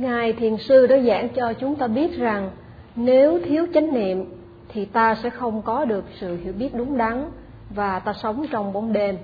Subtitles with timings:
[0.00, 2.50] Ngài Thiền Sư đã giảng cho chúng ta biết rằng
[2.96, 4.24] nếu thiếu chánh niệm
[4.68, 7.30] thì ta sẽ không có được sự hiểu biết đúng đắn
[7.70, 9.18] và ta sống trong bóng đêm.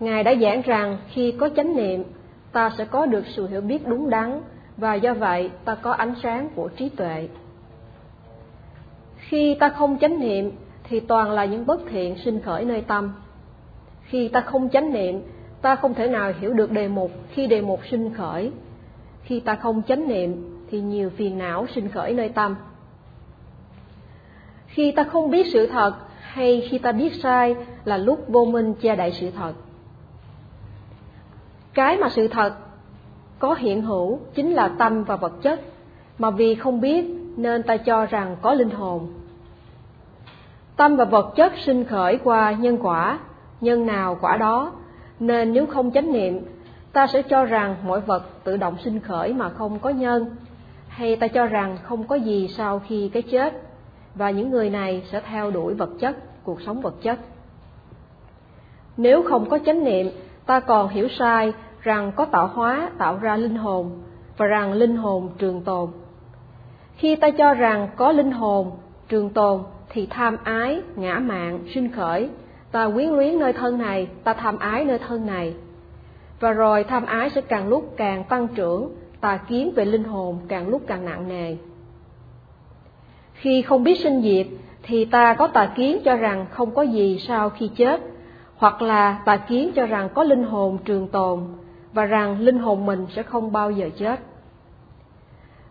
[0.00, 2.04] Ngài đã giảng rằng khi có chánh niệm
[2.52, 4.40] ta sẽ có được sự hiểu biết đúng đắn
[4.76, 7.28] và do vậy ta có ánh sáng của trí tuệ.
[9.16, 10.50] Khi ta không chánh niệm
[10.88, 13.12] thì toàn là những bất thiện sinh khởi nơi tâm.
[14.02, 15.22] Khi ta không chánh niệm,
[15.62, 18.52] ta không thể nào hiểu được đề mục khi đề mục sinh khởi.
[19.24, 22.56] Khi ta không chánh niệm thì nhiều phiền não sinh khởi nơi tâm.
[24.66, 28.74] Khi ta không biết sự thật hay khi ta biết sai là lúc vô minh
[28.74, 29.52] che đậy sự thật.
[31.74, 32.54] Cái mà sự thật
[33.38, 35.60] có hiện hữu chính là tâm và vật chất,
[36.18, 37.04] mà vì không biết
[37.36, 39.08] nên ta cho rằng có linh hồn.
[40.76, 43.18] Tâm và vật chất sinh khởi qua nhân quả,
[43.60, 44.72] nhân nào quả đó,
[45.20, 46.40] nên nếu không chánh niệm,
[46.94, 50.36] ta sẽ cho rằng mọi vật tự động sinh khởi mà không có nhân,
[50.88, 53.54] hay ta cho rằng không có gì sau khi cái chết,
[54.14, 57.18] và những người này sẽ theo đuổi vật chất, cuộc sống vật chất.
[58.96, 60.10] Nếu không có chánh niệm,
[60.46, 64.02] ta còn hiểu sai rằng có tạo hóa tạo ra linh hồn
[64.36, 65.90] và rằng linh hồn trường tồn.
[66.96, 68.70] Khi ta cho rằng có linh hồn
[69.08, 72.30] trường tồn thì tham ái, ngã mạn, sinh khởi,
[72.72, 75.54] ta quyến luyến nơi thân này, ta tham ái nơi thân này.
[76.40, 80.38] Và rồi tham ái sẽ càng lúc càng tăng trưởng, tà kiến về linh hồn
[80.48, 81.56] càng lúc càng nặng nề.
[83.34, 84.46] Khi không biết sinh diệt
[84.82, 88.00] thì ta có tà kiến cho rằng không có gì sau khi chết,
[88.56, 91.40] hoặc là tà kiến cho rằng có linh hồn trường tồn
[91.92, 94.20] và rằng linh hồn mình sẽ không bao giờ chết.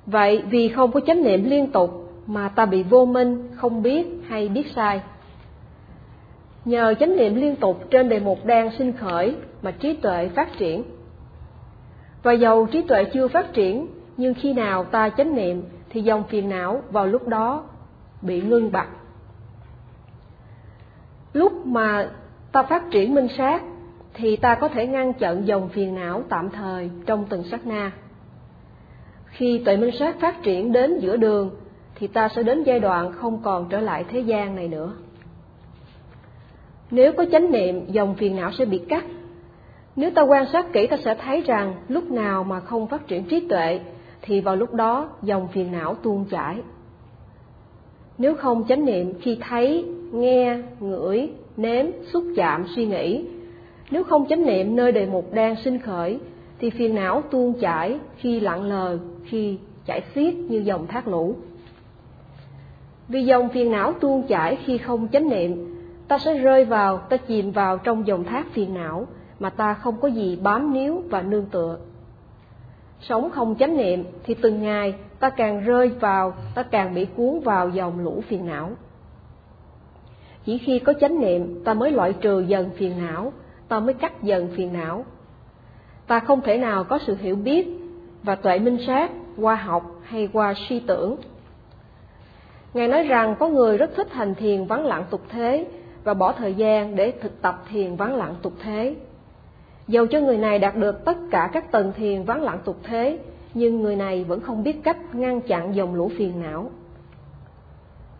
[0.06, 4.08] Vậy vì không có chánh niệm liên tục mà ta bị vô minh, không biết
[4.28, 5.02] hay biết sai.
[6.66, 10.58] Nhờ chánh niệm liên tục trên đề mục đang sinh khởi mà trí tuệ phát
[10.58, 10.84] triển.
[12.24, 16.24] Và dầu trí tuệ chưa phát triển, nhưng khi nào ta chánh niệm thì dòng
[16.24, 17.64] phiền não vào lúc đó
[18.22, 18.88] bị ngưng bặt.
[21.34, 22.10] Lúc mà
[22.52, 23.64] ta phát triển minh sát
[24.14, 27.92] thì ta có thể ngăn chặn dòng phiền não tạm thời trong từng sát na.
[29.26, 31.52] Khi tuệ minh sát phát triển đến giữa đường
[31.96, 34.94] thì ta sẽ đến giai đoạn không còn trở lại thế gian này nữa.
[36.94, 39.06] Nếu có chánh niệm, dòng phiền não sẽ bị cắt.
[39.96, 43.24] Nếu ta quan sát kỹ ta sẽ thấy rằng lúc nào mà không phát triển
[43.24, 43.80] trí tuệ
[44.22, 46.56] thì vào lúc đó dòng phiền não tuôn chảy.
[48.18, 53.26] Nếu không chánh niệm khi thấy, nghe, ngửi, nếm, xúc chạm, suy nghĩ
[53.94, 56.20] nếu không chánh niệm nơi đề mục đang sinh khởi,
[56.60, 61.36] thì phiền não tuôn chảy khi lặng lờ, khi chảy xiết như dòng thác lũ.
[63.08, 65.76] Vì dòng phiền não tuôn chảy khi không chánh niệm,
[66.14, 69.08] ta sẽ rơi vào, ta chìm vào trong dòng thác phiền não
[69.40, 71.78] mà ta không có gì bám níu và nương tựa.
[73.00, 77.40] Sống không chánh niệm thì từng ngày ta càng rơi vào, ta càng bị cuốn
[77.40, 78.70] vào dòng lũ phiền não.
[80.46, 83.34] Chỉ khi có chánh niệm ta mới loại trừ dần phiền não
[83.68, 85.06] ta mới cắt dần phiền não.
[86.08, 87.68] Ta không thể nào có sự hiểu biết
[88.24, 91.16] và tuệ minh sát qua học hay qua suy tưởng.
[92.74, 95.66] Ngài nói rằng có người rất thích hành thiền vắng lặng tục thế
[96.04, 98.96] và bỏ thời gian để thực tập thiền vắng lặng tục thế.
[99.88, 103.20] Dầu cho người này đạt được tất cả các tầng thiền vắng lặng tục thế,
[103.54, 106.72] nhưng người này vẫn không biết cách ngăn chặn dòng lũ phiền não.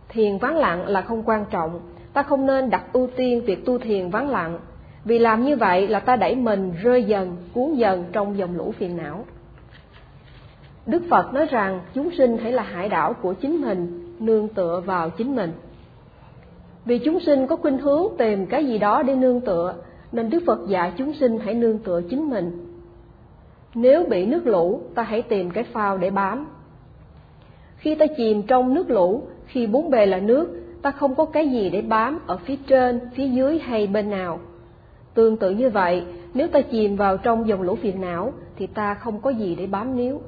[0.08, 1.80] Thiền vắng lặng là không quan trọng,
[2.12, 4.58] ta không nên đặt ưu tiên việc tu thiền vắng lặng
[5.04, 8.74] vì làm như vậy là ta đẩy mình rơi dần, cuốn dần trong dòng lũ
[8.78, 9.24] phiền não.
[10.86, 14.82] Đức Phật nói rằng chúng sinh hãy là hải đảo của chính mình, nương tựa
[14.86, 15.52] vào chính mình.
[16.84, 19.74] Vì chúng sinh có khuynh hướng tìm cái gì đó để nương tựa,
[20.12, 22.66] nên Đức Phật dạy chúng sinh hãy nương tựa chính mình.
[23.74, 26.46] Nếu bị nước lũ, ta hãy tìm cái phao để bám.
[27.76, 31.48] Khi ta chìm trong nước lũ, khi bốn bề là nước, ta không có cái
[31.48, 34.40] gì để bám ở phía trên, phía dưới hay bên nào
[35.14, 38.94] Tương tự như vậy, nếu ta chìm vào trong dòng lũ phiền não thì ta
[38.94, 40.20] không có gì để bám níu.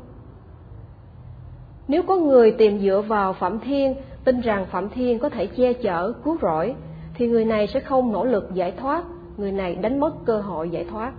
[1.88, 3.94] Nếu có người tìm dựa vào Phạm Thiên,
[4.26, 6.74] tin rằng Phạm Thiên có thể che chở, cứu rỗi,
[7.14, 9.04] thì người này sẽ không nỗ lực giải thoát,
[9.36, 11.12] người này đánh mất cơ hội giải thoát.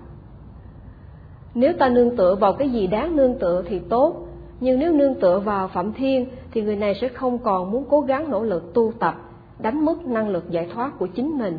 [1.56, 4.27] Nếu ta nương tựa vào cái gì đáng nương tựa thì tốt,
[4.59, 8.01] nhưng nếu nương tựa vào Phạm Thiên thì người này sẽ không còn muốn cố
[8.01, 9.15] gắng nỗ lực tu tập,
[9.59, 11.57] đánh mất năng lực giải thoát của chính mình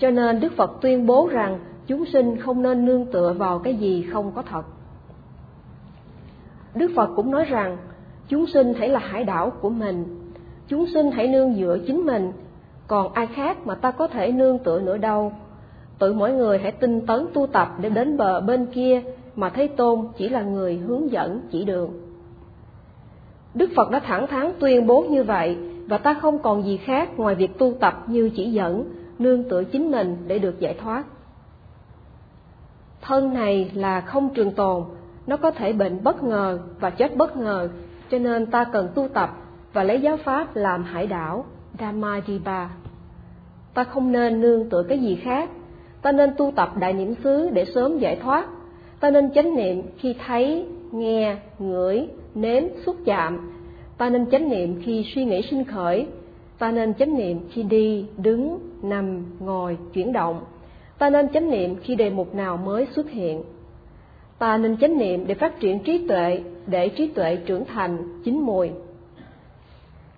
[0.00, 3.74] cho nên Đức Phật tuyên bố rằng chúng sinh không nên nương tựa vào cái
[3.74, 4.62] gì không có thật.
[6.74, 7.76] Đức Phật cũng nói rằng
[8.28, 10.19] chúng sinh hãy là hải đảo của mình,
[10.70, 12.32] chúng sinh hãy nương dựa chính mình,
[12.86, 15.32] còn ai khác mà ta có thể nương tựa nữa đâu.
[15.98, 19.02] Tự mỗi người hãy tinh tấn tu tập để đến bờ bên kia
[19.36, 21.90] mà thấy Tôn chỉ là người hướng dẫn chỉ đường.
[23.54, 25.56] Đức Phật đã thẳng thắn tuyên bố như vậy
[25.88, 28.84] và ta không còn gì khác ngoài việc tu tập như chỉ dẫn,
[29.18, 31.04] nương tựa chính mình để được giải thoát.
[33.00, 34.84] Thân này là không trường tồn,
[35.26, 37.68] nó có thể bệnh bất ngờ và chết bất ngờ,
[38.10, 39.36] cho nên ta cần tu tập
[39.72, 41.44] và lấy giáo pháp làm hải đảo,
[41.78, 42.68] Dhammadipa.
[43.74, 45.50] Ta không nên nương tựa cái gì khác,
[46.02, 48.46] ta nên tu tập đại niệm xứ để sớm giải thoát,
[49.00, 53.52] ta nên chánh niệm khi thấy, nghe, ngửi, nếm, xúc chạm,
[53.98, 56.06] ta nên chánh niệm khi suy nghĩ sinh khởi,
[56.58, 60.40] ta nên chánh niệm khi đi, đứng, nằm, ngồi, chuyển động,
[60.98, 63.42] ta nên chánh niệm khi đề mục nào mới xuất hiện.
[64.38, 68.40] Ta nên chánh niệm để phát triển trí tuệ, để trí tuệ trưởng thành, chín
[68.40, 68.70] mùi.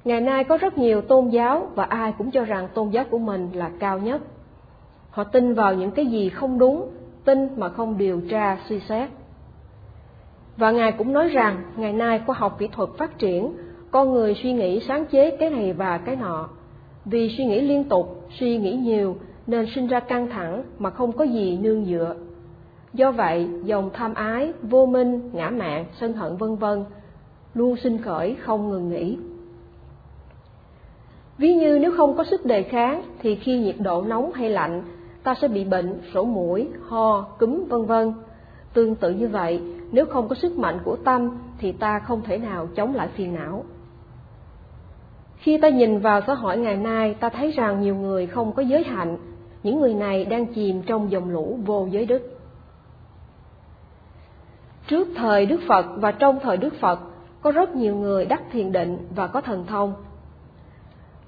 [0.05, 3.19] Ngày nay có rất nhiều tôn giáo và ai cũng cho rằng tôn giáo của
[3.19, 4.23] mình là cao nhất.
[5.11, 6.91] Họ tin vào những cái gì không đúng,
[7.25, 9.11] tin mà không điều tra suy xét.
[10.57, 13.53] Và Ngài cũng nói rằng ngày nay khoa học kỹ thuật phát triển,
[13.91, 16.49] con người suy nghĩ sáng chế cái này và cái nọ.
[17.05, 19.17] Vì suy nghĩ liên tục, suy nghĩ nhiều
[19.47, 22.17] nên sinh ra căng thẳng mà không có gì nương dựa.
[22.93, 26.85] Do vậy, dòng tham ái, vô minh, ngã mạn, sân hận vân vân
[27.55, 29.19] luôn sinh khởi không ngừng nghỉ.
[31.39, 34.83] Ví như nếu không có sức đề kháng thì khi nhiệt độ nóng hay lạnh,
[35.23, 38.13] ta sẽ bị bệnh, sổ mũi, ho, cúm vân vân.
[38.75, 39.63] Tương tự như vậy,
[39.93, 43.35] nếu không có sức mạnh của tâm thì ta không thể nào chống lại phiền
[43.35, 43.65] não.
[45.37, 48.63] Khi ta nhìn vào xã hội ngày nay, ta thấy rằng nhiều người không có
[48.63, 49.17] giới hạnh,
[49.63, 52.39] những người này đang chìm trong dòng lũ vô giới đức.
[54.87, 57.01] Trước thời Đức Phật và trong thời Đức Phật,
[57.41, 59.95] có rất nhiều người đắc thiền định và có thần thông.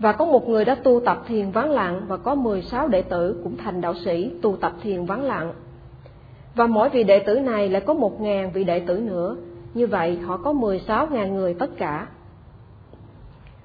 [0.04, 3.40] Và có một người đã tu tập thiền vắng lặng và có 16 đệ tử
[3.44, 5.52] cũng thành đạo sĩ tu tập thiền vắng lặng.
[6.54, 9.36] Và mỗi vị đệ tử này lại có một ngàn vị đệ tử nữa,
[9.74, 12.06] như vậy họ có 16 ngàn người tất cả.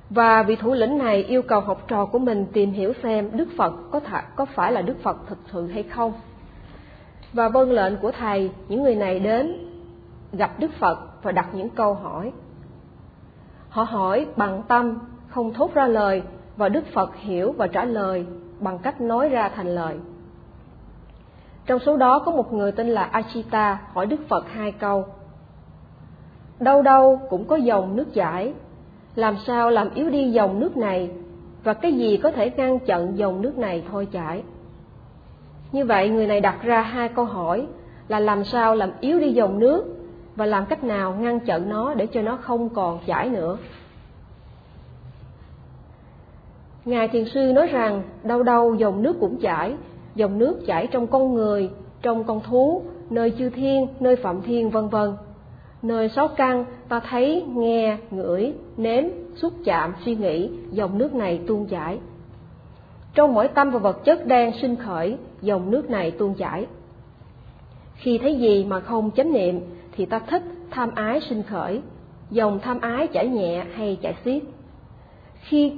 [0.09, 3.47] Và vị thủ lĩnh này yêu cầu học trò của mình tìm hiểu xem Đức
[3.57, 6.13] Phật có, th- có phải là Đức Phật thực sự hay không.
[7.33, 9.69] Và vâng lệnh của thầy, những người này đến
[10.33, 12.31] gặp Đức Phật và đặt những câu hỏi.
[13.69, 16.21] Họ hỏi bằng tâm, không thốt ra lời
[16.57, 18.25] và Đức Phật hiểu và trả lời
[18.59, 19.95] bằng cách nói ra thành lời.
[21.65, 25.05] Trong số đó có một người tên là Achita hỏi Đức Phật hai câu.
[26.59, 28.53] Đâu đâu cũng có dòng nước chảy,
[29.15, 31.11] làm sao làm yếu đi dòng nước này
[31.63, 34.43] và cái gì có thể ngăn chặn dòng nước này thôi chảy.
[35.71, 37.67] Như vậy người này đặt ra hai câu hỏi
[38.07, 39.85] là làm sao làm yếu đi dòng nước
[40.35, 43.57] và làm cách nào ngăn chặn nó để cho nó không còn chảy nữa.
[46.89, 49.73] Ngài Thiền Sư nói rằng đâu đâu dòng nước cũng chảy,
[50.15, 51.69] dòng nước chảy trong con người,
[52.01, 55.13] trong con thú, nơi chư thiên, nơi phạm thiên vân vân.
[55.81, 59.03] Nơi sáu căn ta thấy, nghe, ngửi, nếm,
[59.35, 61.99] xúc chạm, suy nghĩ, dòng nước này tuôn chảy.
[63.13, 66.65] Trong mỗi tâm và vật chất đang sinh khởi, dòng nước này tuôn chảy.
[67.95, 69.59] Khi thấy gì mà không chánh niệm
[69.91, 71.81] thì ta thích tham ái sinh khởi,
[72.31, 74.43] dòng tham ái chảy nhẹ hay chảy xiết.
[75.41, 75.73] Khi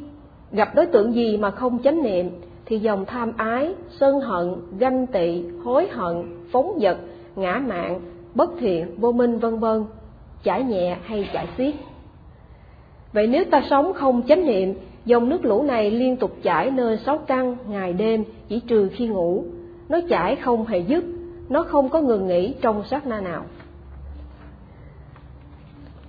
[0.52, 2.30] gặp đối tượng gì mà không chánh niệm
[2.66, 6.98] thì dòng tham ái, sân hận, ganh tị, hối hận, phóng dật,
[7.36, 8.00] ngã mạn,
[8.36, 9.86] bất thiện, vô minh vân vân,
[10.44, 11.76] chảy nhẹ hay chảy xiết.
[13.14, 14.74] Vậy nếu ta sống không chánh niệm,
[15.06, 19.08] dòng nước lũ này liên tục chảy nơi sáu căn ngày đêm chỉ trừ khi
[19.08, 19.44] ngủ,
[19.90, 21.04] nó chảy không hề dứt,
[21.50, 23.46] nó không có ngừng nghỉ trong sát na nào.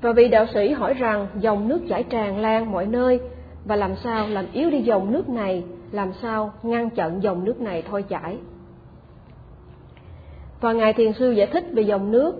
[0.01, 3.21] Và vị đạo sĩ hỏi rằng dòng nước chảy tràn lan mọi nơi
[3.65, 7.61] và làm sao làm yếu đi dòng nước này, làm sao ngăn chặn dòng nước
[7.61, 8.39] này thôi chảy.
[10.61, 12.35] Và Ngài Thiền Sư giải thích về dòng nước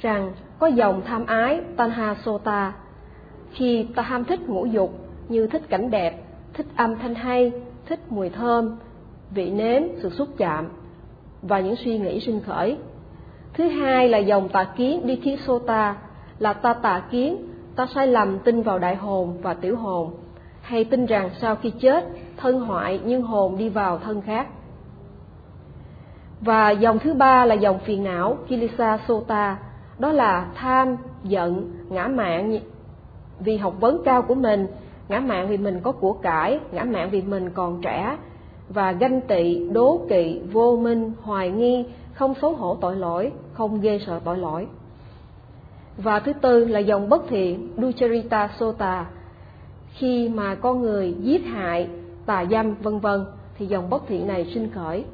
[0.00, 2.72] rằng có dòng tham ái Tanha Sota
[3.50, 4.90] khi ta ham thích ngũ dục
[5.28, 7.52] như thích cảnh đẹp, thích âm thanh hay,
[7.86, 8.76] thích mùi thơm,
[9.30, 10.68] vị nếm, sự xúc chạm
[11.42, 12.76] và những suy nghĩ sinh khởi.
[13.52, 15.96] Thứ hai là dòng tà kiến Dithi Sota
[16.38, 17.36] là ta tà kiến,
[17.76, 20.10] ta sai lầm tin vào đại hồn và tiểu hồn,
[20.64, 22.04] hay tin rằng sau khi chết,
[22.36, 24.46] thân hoại nhưng hồn đi vào thân khác.
[26.40, 29.56] Và dòng thứ ba là dòng phiền não Kilisa Sota,
[29.98, 32.58] đó là tham, giận, ngã mạn
[33.40, 34.66] vì học vấn cao của mình,
[35.08, 38.16] ngã mạn vì mình có của cải, ngã mạn vì mình còn trẻ,
[38.68, 43.80] và ganh tị, đố kỵ, vô minh, hoài nghi, không xấu hổ tội lỗi, không
[43.80, 44.66] ghê sợ tội lỗi.
[45.96, 49.06] Và thứ tư là dòng bất thiện Ducharita Sota.
[49.94, 51.88] Khi mà con người giết hại,
[52.26, 53.24] tà dâm vân vân
[53.58, 55.04] thì dòng bất thiện này sinh khởi.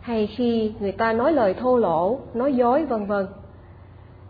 [0.00, 3.26] hay khi người ta nói lời thô lỗ, nói dối vân vân.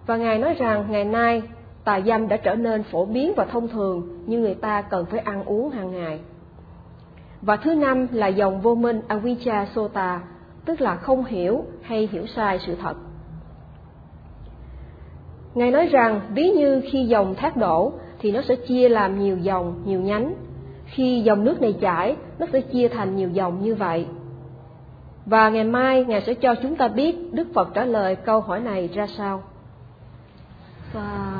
[0.06, 1.42] Và Ngài nói rằng ngày nay
[1.84, 5.20] tà dâm đã trở nên phổ biến và thông thường như người ta cần phải
[5.20, 6.20] ăn uống hàng ngày.
[7.42, 10.20] Và thứ năm là dòng vô minh Avijja Sota,
[10.64, 12.94] tức là không hiểu hay hiểu sai sự thật.
[15.54, 19.38] Ngài nói rằng ví như khi dòng thác đổ thì nó sẽ chia làm nhiều
[19.38, 20.34] dòng, nhiều nhánh.
[20.86, 24.06] Khi dòng nước này chảy, nó sẽ chia thành nhiều dòng như vậy.
[25.26, 28.60] Và ngày mai Ngài sẽ cho chúng ta biết Đức Phật trả lời câu hỏi
[28.60, 29.42] này ra sao.
[30.94, 31.35] Sa